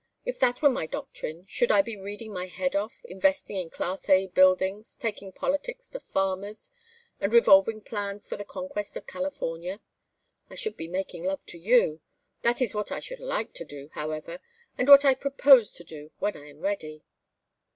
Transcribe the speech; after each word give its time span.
If 0.25 0.39
that 0.39 0.63
were 0.63 0.69
my 0.71 0.87
doctrine 0.87 1.45
should 1.45 1.71
I 1.71 1.83
be 1.83 1.95
reading 1.95 2.33
my 2.33 2.47
head 2.47 2.75
off, 2.75 3.05
investing 3.05 3.57
in 3.57 3.69
Class 3.69 4.09
A 4.09 4.25
buildings, 4.25 4.95
talking 4.95 5.31
politics 5.31 5.87
to 5.89 5.99
farmers, 5.99 6.71
and 7.19 7.31
revolving 7.31 7.81
plans 7.81 8.25
for 8.27 8.35
the 8.35 8.43
conquest 8.43 8.97
of 8.97 9.05
California? 9.05 9.79
I 10.49 10.55
should 10.55 10.75
be 10.75 10.87
making 10.87 11.25
love 11.25 11.45
to 11.45 11.59
you. 11.59 12.01
That 12.41 12.63
is 12.63 12.73
what 12.73 12.91
I 12.91 12.99
should 12.99 13.19
like 13.19 13.53
to 13.53 13.63
do, 13.63 13.89
however, 13.93 14.39
and 14.75 14.87
what 14.89 15.05
I 15.05 15.13
propose 15.13 15.71
to 15.73 15.83
do 15.83 16.09
when 16.17 16.35
I 16.35 16.47
am 16.47 16.61
ready." 16.61 17.03